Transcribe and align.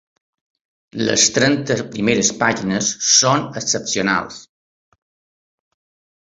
Les 1.09 1.25
trenta 1.35 1.77
primeres 1.97 2.31
pàgines 2.39 2.89
són 3.09 3.45
excepcionals. 3.63 4.41